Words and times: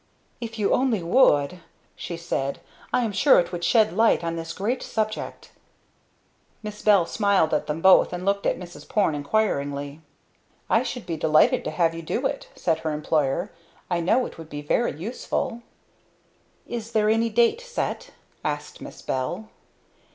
"If 0.39 0.57
you 0.57 0.73
only 0.73 1.03
would!" 1.03 1.59
she 1.95 2.17
said. 2.17 2.59
"I 2.91 3.03
am 3.05 3.11
sure 3.11 3.39
it 3.39 3.51
would 3.51 3.63
shed 3.63 3.93
light 3.93 4.23
on 4.23 4.35
this 4.35 4.51
great 4.51 4.81
subject!" 4.81 5.51
Miss 6.63 6.81
Bell 6.81 7.05
smiled 7.05 7.53
at 7.53 7.67
them 7.67 7.81
both 7.81 8.11
and 8.11 8.25
looked 8.25 8.47
at 8.47 8.57
Mrs. 8.57 8.89
Porne 8.89 9.13
inquiringly. 9.13 10.01
"I 10.71 10.81
should 10.81 11.05
be 11.05 11.17
delighted 11.17 11.63
to 11.65 11.69
have 11.69 11.93
you 11.93 12.01
do 12.01 12.25
it," 12.25 12.49
said 12.55 12.79
her 12.79 12.91
employer. 12.91 13.51
"I 13.91 13.99
know 13.99 14.25
it 14.25 14.39
would 14.39 14.49
be 14.49 14.63
very 14.63 14.95
useful." 14.99 15.61
"Is 16.65 16.93
there 16.93 17.07
any 17.11 17.29
date 17.29 17.61
set?" 17.61 18.09
asked 18.43 18.81
Miss 18.81 19.03
Bell. 19.03 19.49